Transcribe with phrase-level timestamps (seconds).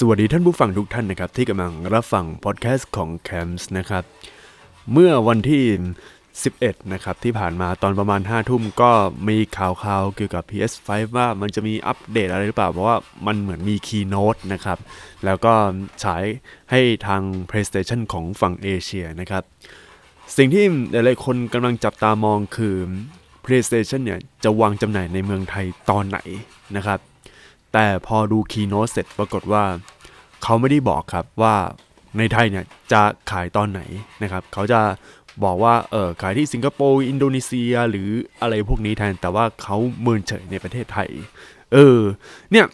[0.00, 4.04] สวัสดีท่านผู้ฟังทุกท่านนะครับ ที่กำลังรับฟังพอดแคสต์ของ c a m s นะครับ
[4.92, 5.64] เมื่อวันที่
[6.28, 8.92] 11 นะครับที่ผ่านมาตอนประมาณ 5 ทุ่มก็
[9.28, 12.96] มีข่าวๆเกี่ยวกับ PS5 ว่ามันจะมีอัปเดตอะไรหรือเปล่า เพราะว่า
[13.26, 14.78] มันเหมือนมี Keynote นะครับ
[15.24, 15.52] แล้วก็
[16.04, 16.24] ฉาย
[16.70, 19.42] ให้ทาง PlayStation ของฝั่งเอเชียนะครับ
[20.36, 22.76] สิ่งที่หลายๆคนกำลังจับตามองคือ
[23.44, 26.18] PlayStation เนี่ยจะวางจำหน่ายในเมืองไทยตอนไหน
[26.78, 27.00] นะครับ
[27.78, 29.64] แต่พอดูคีโนเสร็จปรากฏว่า
[30.42, 31.54] เขาไม่ได้บอกครับว่า
[32.18, 33.80] ในไทยเนี่ยจะขายตอนไหน
[34.22, 34.80] นะครับ เขาจะ
[35.44, 38.08] บอกว่าเออขายที่สิงคโปร์อินโดนีเซียหรือ
[38.42, 41.08] อะไรพวกนี้แทนแต่ว่าเขาเมินเฉยในประเทศไทย
[41.72, 42.00] เออ
[42.52, 42.66] เนี่ย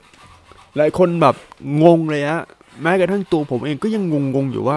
[0.77, 1.37] หลายคนแบบ
[1.85, 2.43] งงเลยฮะ
[2.83, 4.03] แม้กระทั่งตัวผมเองก็ยัง
[4.35, 4.77] งงๆอยู่ว่า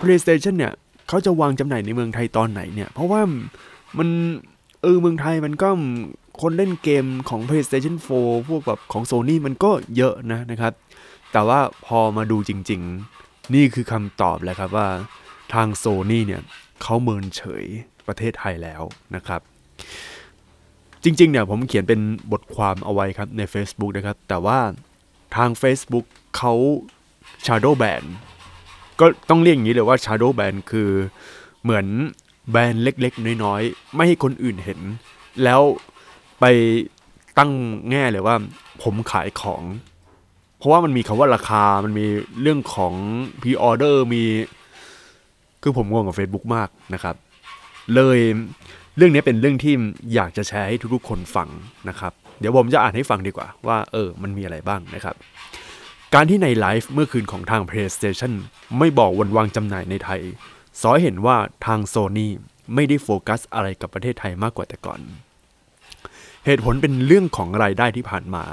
[0.00, 0.72] PlayStation เนี่ย
[1.08, 3.20] เขาจะวางจำหน่ายในเมืองไทยตอนไหนเนี่ย เพราะว่า
[3.98, 4.08] มัน
[4.82, 5.68] เออเมืองไทยมันก็
[6.40, 10.72] คนเล่นเกมของ PlayStation 4 พวกแบบของ Sony มันก็เยอะนะนะครับ
[11.32, 12.80] แต่ว่าพอมาดูจริง
[13.16, 14.88] ๆ นี่คือคำตอบแหละครับว่า
[15.54, 16.42] ทาง Sony เนี่ย
[16.82, 17.64] เขาเมินเฉย
[18.06, 18.82] ประเทศไทยแล้ว
[19.14, 19.40] นะครับ
[21.04, 22.00] จริง ๆ เนี่ยผมเขียนเป็น
[22.32, 24.58] บทความเอาไว้ครับใน Facebook นะครับ แต่ว่า
[25.36, 26.52] ทาง Facebook เขา
[27.46, 28.02] Shadow Ban
[29.00, 30.90] ก็ต้องเรียกอย่างนี้เลยว่า Shadow Ban คือ
[31.62, 31.86] เหมือน
[32.50, 34.80] แบนเล็กๆ น้อยๆ ไม่ให้คนอื่นเห็น
[35.44, 35.60] แล้ว
[36.40, 36.44] ไป
[37.38, 37.50] ตั้ง
[37.90, 38.36] แง่เลยว่า
[38.82, 39.62] ผมขายของ
[40.58, 42.06] เพราะว่ามันมีคำว่าราคา มันมี
[42.42, 42.94] เรื่องของ
[43.42, 44.22] พ r ออเดอร์มี
[45.62, 47.16] คือผมงงกับ Facebook มากนะครับ
[47.94, 48.18] เลย
[48.96, 49.74] เรื่องนี้เป็นเรื่องที่
[50.14, 51.48] อยากจะแชร์ให้ทุกๆคนฟัง
[51.88, 55.16] นะครับ เดี๋ยวผมจะอ่านให้ฟังดีกว่า ว่าเออ มันมีอะไรบ้างนะครับ
[56.14, 58.32] การที่ในไลฟ์เมื่อคืนของทาง PlayStation
[58.78, 60.20] ไม่บอกวันวางจำหน่ายในไทย
[60.80, 62.32] สอให้เห็นว่าทางโซนี่
[62.74, 65.00] ไม่ได้โฟกัสอะไรกับประเทศไทยมากกว่าแต่ก่อน
[66.50, 68.44] เหตุผลเป็นเรื่องของรายได้ที่ผ่านมา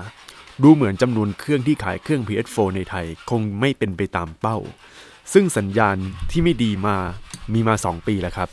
[0.63, 4.57] ดูเหมือนจำนวนเครื่องที่ขายเครื่อง PS4 ในไทยคงไม่เป็นไปตามเป้า
[5.33, 5.97] ซึ่งสัญญาณ
[6.31, 6.97] ที่ไม่ดีมา
[7.53, 8.49] มีมา 2 ปีแล้วครับ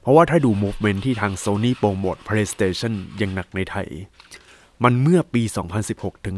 [0.00, 3.88] เพราะว่าถ้าดู movement ที่ทาง Sony โปรโมท PlayStation ย่างหนักในไทย
[4.84, 5.42] มันเมื่อปี
[5.84, 6.36] 2016 ถึง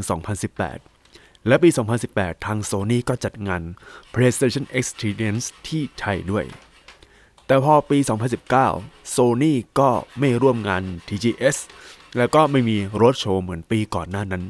[0.73, 1.69] 2018 และปี
[2.09, 3.63] 2018 ทาง Sony ก็จัดงาน
[4.15, 6.45] PlayStation Experience ที่ไทยด้วย
[7.47, 7.99] แต่พอปี
[8.57, 11.59] 2019 Sony ก็ไม่ร่วมงาน TGS
[12.17, 14.45] แล้วก็ไม่มีรถโชว์เหมือนปีก่อนหน้านั้น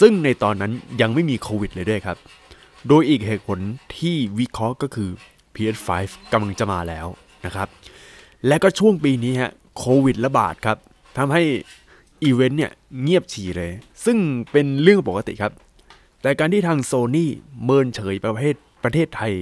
[0.00, 2.18] ซึ่งในตอนนั้นยังไม่มีโควิดเลยด้วยครับ
[2.88, 3.58] โดยอีกเหตุผล
[3.98, 5.10] ที่วิเคราะห์ก็คือ
[5.54, 5.88] PS5
[6.32, 7.06] กำลังจะมาแล้ว
[7.46, 7.68] นะครับ
[8.46, 10.78] และก็ช่วงปีนี้ฮะโควิดระบาดครับ
[11.18, 11.42] ทำให้
[12.22, 13.70] อีเวนต์เนี่ยเงียบฉี่เลย
[14.04, 14.18] ซึ่ง
[14.52, 15.52] เป็นเรื่องปกติครับ
[16.22, 17.30] แต่การที่ทางโซนี่
[17.64, 19.32] เมินเฉยประเทศประเทศไทย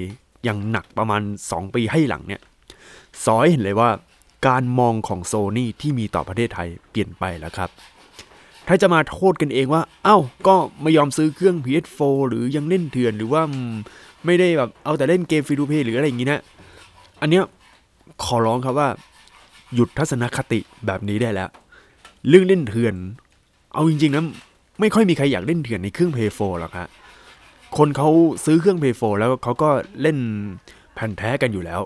[0.44, 2.42] อย่างหนักประมาณ 2 ปีให้หลังเนี่ย
[3.24, 3.90] สอยเห็นเลยว่า
[4.46, 7.70] การมองของโซนี่ที่มีต่อประเทศไทยเปลี่ยนไปแล้วครับ
[8.68, 13.42] ถ้าจะมาโทษกันเองว่า เอ้า ก็ไม่ยอมซื้อเครื่อง PS4 หรือยังเล่นเถื่อนหรือว่า
[14.26, 16.40] ไม่ได้แบบเอาแต่เล่นเกมฟรีทูเพย์หรืออะไรอย่างนี้นะ
[17.20, 17.44] อันเนี้ย
[18.24, 18.88] ขอร้องครับว่า
[19.74, 21.48] หยุดทัศนคติแบบนี้ได้แล้ว
[22.28, 22.94] เรื่องเล่นเถื่อน
[23.74, 24.24] เอาจริงๆนะ
[24.80, 26.88] ไม่ค่อยมีใครอยากเล่นเถื่อนในเครื่อง Play 4หรอกครับ
[27.76, 28.08] คนเขา
[28.44, 29.70] ซื้อเครื่อง Play 4แล้วเขาก็
[30.02, 30.18] เล่น
[30.94, 31.80] แผ่นแท้กันอยู่แล้ว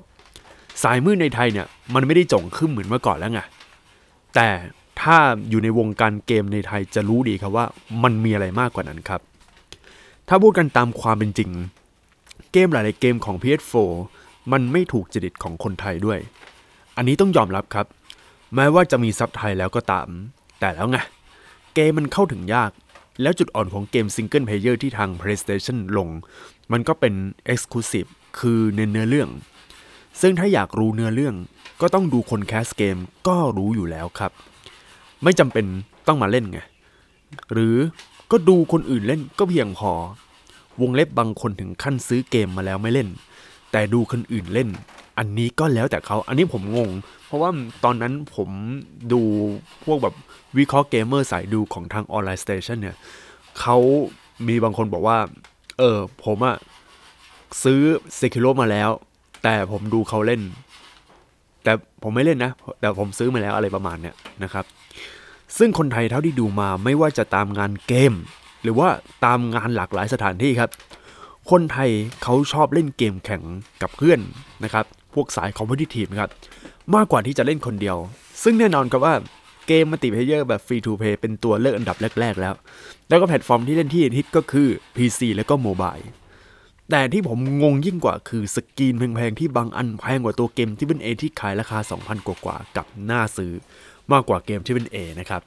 [0.83, 3.41] สายมืดในไทยเนี่ยมันไม่ได้จงขึ้นเหมือนเมื่อก่อนแล้วไง
[4.35, 4.49] แต่
[5.01, 5.17] ถ้า
[5.49, 7.67] อยู่ในวงการเกมในไทยจะรู้ดีครับว่า
[8.03, 9.21] มันมีอะไรมากกว่านั้นครับ
[10.29, 11.51] ถ้าพูดกันตามความเป็นจริง
[12.53, 13.75] เกมหลายๆเกมของ PS4
[14.53, 16.19] มันไม่ถูกจริตของคนไทยด้วย
[16.97, 17.87] อันนี้ต้องยอมรับครับ
[18.55, 20.09] แม้ว่าจะมีซับไทยแล้วก็ตาม
[20.61, 20.99] แต่แล้วไง
[21.75, 22.71] เกมมันเข้าถึงยาก
[23.23, 26.09] แล้วจุดอ่อนของเกม single player ที่ทาง PlayStation ลง
[26.73, 27.15] มันก็เป็น
[27.53, 29.31] Exclusive คือเนื้อเรื่อง
[30.21, 31.35] ซึ่งถ้าอยากรู้เนื้อเรื่อง
[31.81, 32.97] ก็ต้องดูคนแคสเกม
[33.29, 34.33] ก็รู้อยู่แล้วครับ
[35.23, 35.67] ไม่จำเป็น
[36.07, 36.59] ต้องมาเล่นไง
[37.53, 37.77] หรือ
[38.31, 39.93] ก็ดูคนอื่นเล่นก็เพียงพอ
[40.81, 43.09] วงเล็บบางคนถึงขั้นซื้อเกมมาแล้วไม่เล่น
[43.73, 44.69] แต่ดูคนอื่นเล่น
[45.19, 46.91] อันนี้ก็แล้วแต่เขา อันนี้ผมงง
[47.27, 47.51] เพราะว่า
[47.85, 48.49] ตอนนั้นผม
[49.13, 49.21] ดู
[49.85, 50.15] พวกแบบ
[50.59, 52.97] วิเคราะห์เกมเมอร์สายดูของทาง Online Station เนี่ย
[53.61, 53.77] เขา
[54.47, 55.19] มีบางคนบอกว่า
[55.79, 56.57] เออผมอะ
[57.63, 57.81] ซื้อ
[58.17, 58.91] Sekiro มาแล้ว
[59.45, 60.43] แต่ผมดูเขาเล่น
[61.65, 64.15] แต่ผมไม่เล่นนะ แต่ผมซื้อมาแล้วอะไรประมาณเนี้ย
[64.45, 64.65] นะครับ
[65.59, 68.13] ซึ่งคนไทยเท่าที่ดูมาไม่ว่าจะตามงานเกม
[68.63, 68.89] หรือว่า
[69.25, 70.71] ตามงานหลากหลายสถานที่ครับ
[71.51, 71.91] คนไทย
[72.23, 73.43] เขาชอบเล่นเกมแข่ง
[73.83, 74.21] กับเพื่อน
[74.65, 76.31] นะครับ พวกสาย competitive ครับ
[76.95, 77.97] มากกว่าที่จะเล่นคนเดียว
[78.43, 79.15] ซึ่งแน่นอนครับว่า
[79.67, 82.55] เกม multiplayer แบบ free to play เป็นตัวเลือกอันดับแรก ๆ แล้ว
[83.09, 85.97] แล้วก็แพลตฟอร์มที่เล่นที่ฮิตก็คือ PC และก็โมบาย
[86.91, 93.53] แต่ที่ผมงงยิ่งกว่าคือ skin แพงๆที่บางอันแพงกว่าตัวเกมที่เป็น A ที่ขายราคา 2,000 กว่าๆกลับน่าซื้อ
[94.13, 95.43] มากกว่าเกมที่เป็น A นะครับ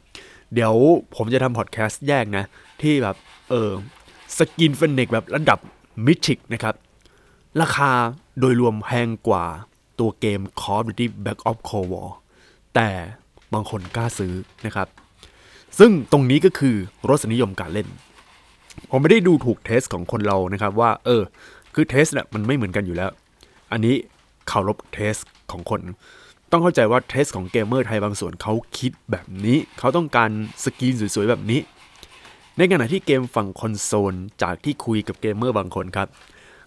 [0.53, 0.73] เดี๋ยว
[1.15, 2.45] ผมจะทำพอดแคสต์แยกนะ
[2.81, 3.15] ที่แบบ
[3.49, 3.71] เออ
[4.37, 5.59] skin Fennec แบบระดับ
[6.05, 6.75] Mythic นะครับ
[7.61, 7.91] ราคา
[8.39, 9.45] โดยรวมแพงกว่า
[9.99, 12.09] ตัวเกม Call of Duty Black Ops Cold War
[12.75, 12.89] แต่
[13.53, 14.33] บางคนกล้าซื้อ
[14.65, 14.87] นะครับ
[15.79, 16.75] ซึ่งตรงนี้ก็คือ
[17.09, 17.87] รสนิยมการเล่น
[18.91, 21.21] ผมไม่ได้ดูถูก taste ของคนเรานะครับว่า เออ
[21.73, 23.09] คือ taste แหละมันไม่เหมือนกันอยู่แล้ว
[23.71, 23.95] อันนี้
[24.47, 25.15] เคารพ taste
[25.51, 25.81] ของคน
[26.51, 30.29] ต้องเข้าใจว่า taste ของเกมเมอร์ไทยบางส่วนเขาคิดแบบนี้ เขาต้องการ
[30.63, 31.59] skin สวยๆแบบนี้
[32.57, 36.07] ในขณะที่เกมฝั่งคอนโซลจากที่คุยกับเกมเมอร์บางคนครับ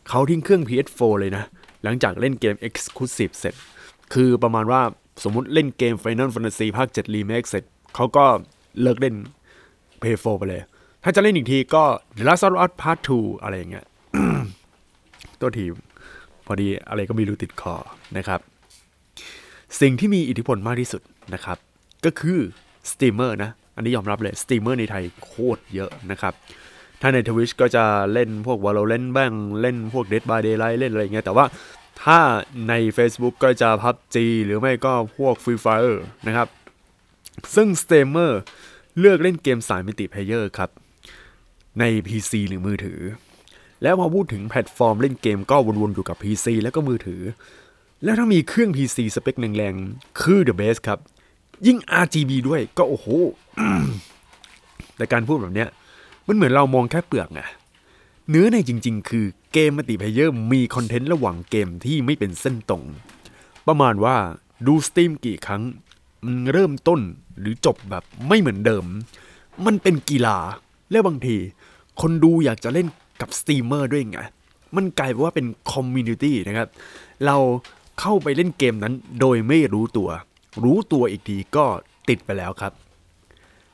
[0.09, 1.45] เขาทิ้งเครื่อง PS4 เลยนะ
[1.83, 3.55] หลังจากเล่นเกม Exclusive เสร็จ
[4.15, 4.83] คือประมาณว่า
[5.25, 7.65] สมมุติเล่นเกม Final Fantasy ภาค 7 Remake เสร็จ
[7.95, 8.25] เขาก็
[8.83, 9.15] เลิกเล่น
[10.03, 10.63] PS4 ไปเลย
[11.05, 11.85] ถ้าจะเล่นอีกทีก็
[12.19, 13.87] The Last of Us Part 2 อะไรอย่างเงี้ย
[15.41, 15.73] ตัวทีม
[16.47, 17.75] พอดีอะไรก็ไม่รู้ติดคอ
[18.17, 18.41] นะครับ
[19.81, 21.03] สิ่งที่มีอิทธิพลมากที่สุด
[21.35, 21.59] นะครับ
[22.05, 22.41] ก็คือ
[22.91, 26.35] สตรีมเมอร์นะ อันนี้ยอมรับเลยสตรีมเมอร์ในไทยโคตรเยอะนะครับ
[27.01, 31.45] ถ้าใน Twitch ก็จะเล่นพวก Valorant บ้างเล่นพวก Dead by Daylight เล่นอะไรเงี้ยแต่ว่า
[32.03, 32.19] ถ้า
[32.69, 36.49] ใน Facebook ก็จะ PUBG หรือไม่ก็พวก Free Fire นะครับ
[37.55, 38.41] ซึ่งสตรีมเมอร์
[38.99, 40.71] เลือกเล่นเกมสาย multiplayer ครับ
[41.79, 43.01] ใน PC หรือมือถือ
[43.83, 47.23] แล้วพอพูดถึงแพลตฟอร์มเล่นเกมก็วนๆอยู่กับ PC แล้วก็มือถือ
[48.05, 50.99] แล้วถ้ามีเครื่อง PC สเปคแรงๆคือ The Best ครับ
[51.67, 53.07] ยิ่ง RGB ด้วยก็โอ้โห
[54.97, 55.69] แต่การพูดแบบเนี้ย
[56.29, 57.41] มันเหมือนเรามองแค่เปลือกไง
[58.31, 62.85] เนื้อในจริง ๆ คือเกม multiplayer มีคอนเทนต์ระหว่างเกมที่ไม่เป็นเส้นตรง
[63.67, 64.17] ประมาณว่า
[64.67, 65.63] ดูสตรีมกี่ครั้ง
[66.25, 67.01] มันเริ่มต้น
[67.41, 68.85] หรือจบแบบไม่เหมือนเดิม
[69.67, 70.39] มันเป็นกีฬา
[70.91, 71.37] และบางที
[72.01, 72.87] คนดูอยากจะเล่น
[73.21, 74.19] กับสตรีมเมอร์ด้วยไง
[74.77, 76.69] มันกลายเป็นว่าเป็น community นะครับ
[77.27, 77.37] เรา
[78.01, 80.09] เข้าไปเล่นเกมนั้นโดยไม่รู้ตัว
[80.65, 81.65] รู้ตัวอีกทีก็
[82.09, 82.73] ติดไปแล้วครับ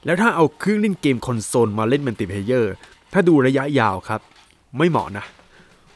[0.05, 2.75] แล้วถ้าเอาเครื่องเล่นเกมคอนโซลมาเล่น multiplayer
[3.13, 4.21] ถ้าดูระยะยาวครับ
[4.79, 5.25] ไม่เหมาะนะ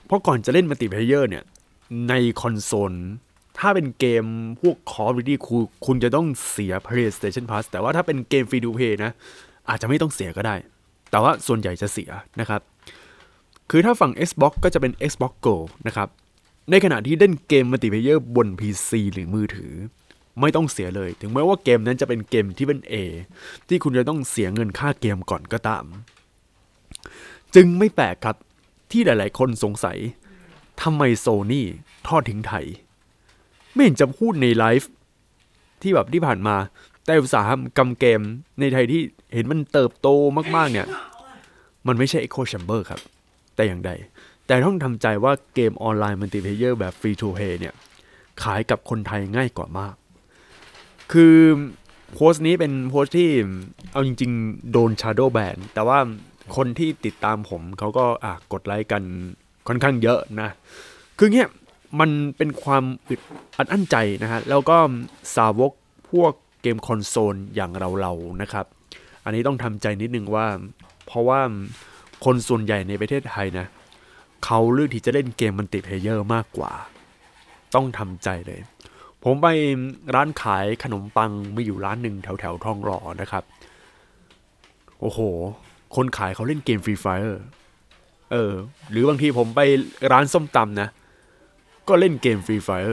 [0.07, 1.45] เพราะก่อนจะเล่น multiplayer เนี่ย
[2.09, 2.95] ในคอนโซล
[3.59, 4.25] ถ้าเป็นเกม
[4.61, 9.13] พวก Call of Duty คุณคุณจะต้องเสีย PlayStation Plus แต่ว่าถ้าเป็นเกม free to play นะ
[9.69, 10.55] อาจจะไม่ต้องเสียก็ได้
[11.11, 12.11] แต่ว่าส่วนใหญ่จะเสีย
[12.41, 12.61] นะครับ
[13.71, 16.09] คือถ้าฝั่ง Xbox ก็จะเป็น Xbox Gold นะครับ
[16.71, 19.73] ในขณะที่เล่นเกม multiplayer บน PC หรือมือถือ
[20.41, 22.95] ไม่ต้องเสียเลย ถึงแม้ว่าเกมนั้นจะเป็นเกมที่เป็น A
[23.69, 25.85] ที่คุณจะต้องเสียเงินค่าเกมก่อนก็ตาม
[27.55, 28.37] จึงไม่แปลกครับ
[28.91, 29.99] ที่หลาย ๆ คนสงสัย
[30.83, 31.67] ทำไมโซนี่
[32.07, 32.67] ทอดทิ้งไทย
[33.73, 34.91] ไม่เห็นจะพูดในไลฟ์
[35.83, 36.57] ที่แบบที่ผ่านมา
[37.11, 38.21] แต่อุตสาหกรรมเกม
[38.61, 39.03] ในไทยที่
[39.35, 40.09] เห็นมันเติบโต
[40.57, 40.87] มากๆเนี่ย
[41.87, 43.01] มันไม่ใช่ Echo Chamber ครับ
[43.55, 43.91] แต่อย่างใด
[44.47, 47.75] แต่ต้องทำใจว่าเกมออนไลน์ multiplayer แบบ free to play เนี่ย
[48.43, 49.95] ขายกับคนไทยง่ายกว่ามาก
[51.13, 51.37] คือ
[52.15, 53.31] โพสต์นี้เป็นโพสต์ที่
[53.93, 55.99] เอาจริง ๆ โดน Shadow Ban แต่ว่า
[56.57, 59.03] คนที่ติดตามผมเขาก็อะกดไลค์กัน
[59.69, 60.51] ค่อนข้างเยอะนะ
[61.19, 61.49] คือเงี้ย
[62.01, 63.21] มันเป็นความอึด
[63.59, 64.77] อัดอั้นใจนะฮะ แล้วก็
[65.37, 65.73] สาวก
[66.13, 67.71] พวก เกมคอนโซลอย่าง
[68.01, 68.67] เราๆนะครับ
[69.25, 70.47] อันนี้ต้องทำใจนิดนึงว่า
[71.07, 71.41] เพราะว่า
[72.25, 73.67] คนส่วนใหญ่ในประเทศไทยนะ
[74.45, 76.73] เขาเลือกที่จะเล่นเกม multiplayer มากกว่า
[77.75, 78.61] ต้องทำใจเลย
[79.25, 79.47] ผมไป
[80.15, 83.45] ร้านขายขนมปังมีอยู่ร้านหนึ่งแถวแถวทองหล่อนะครับ
[85.01, 85.21] โอ้โห
[85.97, 87.23] คนขายเขาเล่นเกม Free Fire
[88.33, 88.53] เออ
[88.91, 89.61] หรือบางทีผมไป
[90.13, 90.89] ร้านส้มตำนะ
[91.89, 92.87] ก็เล่นเกม Free Fire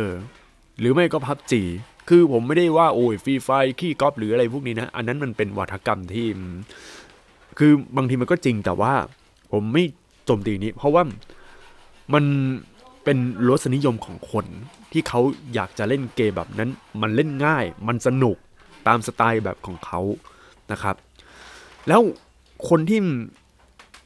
[0.79, 1.61] หรือไม่ก็พับจี
[2.09, 3.49] คือผมไม่ได้ว่าโอ้ยฟรีไฟ
[3.79, 6.27] ขี้ก๊อปหรืออะไรพวกนี้นะ อันนั้นมันเป็นวัฒกรรมที่
[7.59, 8.93] คือบางทีมันก็จริงแต่ว่า
[9.51, 9.83] ผมไม่
[10.25, 11.03] โจมตีนี้ เพราะว่า
[12.13, 12.25] มัน
[13.03, 14.45] เป็นรสนิยมของคน
[14.91, 15.19] ที่เขา
[15.53, 16.69] อยากจะเล่นเกมแบบนั้น
[17.01, 18.37] มันเล่นง่าย มันสนุก
[18.87, 20.01] ตามสไตล์แบบของเขา
[20.71, 20.95] นะครับ
[21.87, 22.01] แล้ว
[22.69, 22.99] คนที่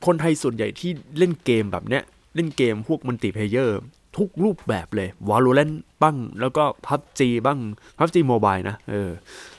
[0.05, 2.03] คนไทยส่วนใหญ่ที่เล่นเกมแบบเนี้ย
[2.35, 3.81] เล่นเกมพวก multiplayer
[4.17, 7.59] ทุกรูปแบบเลย Valorant บ้าง แล้วก็ PUBG บ้าง
[7.97, 9.11] PUBG Mobile นะ เออ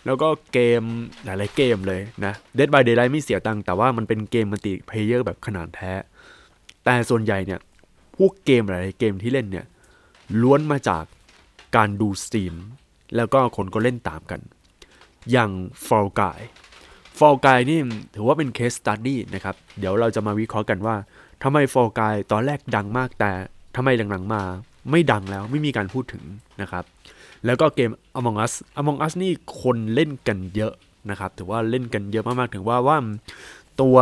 [0.07, 0.83] แล้วก็เกม
[1.25, 5.93] หลายๆเกมเลยนะ Dead by Daylight ไม่เสียตังค์แต่ว่ามันเป็นเกม multiplayer แบบขนานแท้
[6.85, 7.61] แต่ส่วนใหญ่เนี่ย
[8.17, 9.67] พวกเกมหลายๆเกมที่เล่นเนี่ย
[10.43, 11.05] ล้วนมาจาก
[11.77, 12.55] การดูสตรีม
[13.17, 14.41] แล้วก็คนก็เล่นตามกัน
[15.33, 15.51] อย่าง
[15.87, 16.41] Fall Guy
[17.19, 17.81] Fall Guy นี่
[18.15, 20.97] ถือว่าเป็น case study นะครับ เดี๋ยวเราจะมาวิเคราะห์กันว่า
[21.43, 23.33] ทำไม Fall Guy ตอนแรกดังมากแต่
[23.77, 24.43] ทำไมหลังๆมา
[24.91, 26.25] ไม่ดังแล้วไม่มีการพูดถึง
[26.63, 26.85] นะครับ
[27.47, 30.73] แล้วก็เกม Among Us Among Us นี่คนเล่นกันเยอะ
[31.11, 32.97] นะครับ ถือว่าเล่นกันเยอะมากๆถึงว่าว่า
[33.81, 33.97] ตัว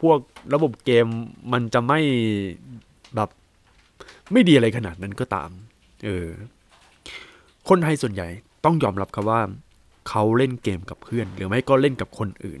[0.00, 0.18] พวก
[0.54, 1.06] ระบบเกม
[1.52, 2.00] มันจะไม่
[3.14, 3.30] แบบ
[4.32, 5.50] ไม่ดีอะไรขนาดนั้นก็ตาม
[6.04, 6.28] เออ
[7.68, 8.28] คนไทยส่วนใหญ่
[8.64, 9.40] ต้องยอมรับครับว่า
[10.08, 12.56] เขาเล่นเกมกับเพื่อน หรือไม่ก็เล่นกับคนอื่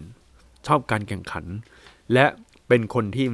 [0.66, 1.44] ชอบการแข่งขัน
[2.12, 2.24] และ
[2.68, 3.26] เป็นคนที่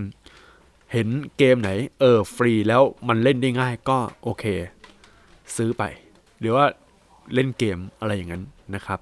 [0.92, 4.44] เห็นเกมไหน เออ ฟรีแล้วมันเล่นได้ง่ายก็โอเค
[5.56, 5.82] ซื้อไป
[6.40, 6.64] หรือว่า
[7.34, 8.42] เล่นเกมอะไรอย่างนั้น
[8.74, 9.00] นะครับ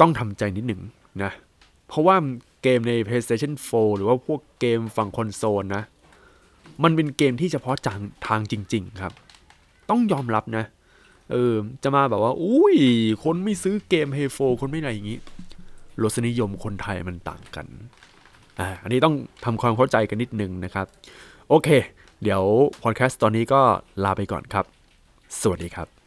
[0.00, 0.80] ต้องทำใจนิดหนึ่ง
[1.22, 1.30] นะ
[1.88, 2.16] เพราะว่า
[2.62, 5.82] เกมใน PlayStation 4 หรือว่าพวกเกมฝั่งคอนโซลนะ
[6.82, 9.12] มันเป็นเกมที่เฉพาะจางทางจริง ๆ ครับ
[9.90, 10.64] ต้องยอมรับนะ
[11.32, 12.76] เออ จะมาแบบว่า อุ้ย
[13.24, 15.18] คนไม่ซื้อเกม Hey 4คนไม่อะไรอย่างนี้
[16.02, 17.66] รสนิยมคนไทยมันต่างกัน
[18.60, 20.86] อ่าอันนี้ต้องทำความเข้าใจกันนิดนึงนะครับ
[21.48, 21.68] โอเค
[22.22, 22.42] เดี๋ยว
[22.82, 23.60] พอดแคสต์ตอนนี้ก็
[24.04, 24.64] ลาไปก่อนครับ
[25.40, 25.97] สวัสดีครับ